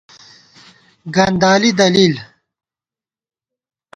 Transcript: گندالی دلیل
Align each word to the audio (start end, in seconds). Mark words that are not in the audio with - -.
گندالی 1.15 1.71
دلیل 1.79 2.15